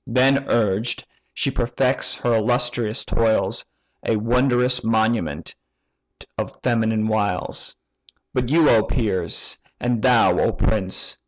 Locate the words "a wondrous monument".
4.03-5.53